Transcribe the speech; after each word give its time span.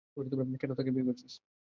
কেন 0.61 0.71
তাকে 0.77 0.91
বিয়ে 0.93 1.07
করছিস? 1.07 1.33